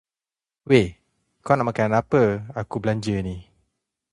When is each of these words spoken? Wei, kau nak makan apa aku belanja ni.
Wei, 0.69 0.83
kau 1.45 1.53
nak 1.55 1.67
makan 1.69 1.93
apa 2.01 2.21
aku 2.61 2.75
belanja 2.81 3.17
ni. 3.27 3.35